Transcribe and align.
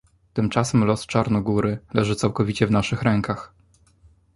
Tymczasem 0.33 0.83
los 0.83 1.05
Czarnogóry 1.07 1.79
leży 1.93 2.15
całkowicie 2.15 2.67
w 2.67 2.71
naszych 2.71 3.01
rękach 3.03 3.53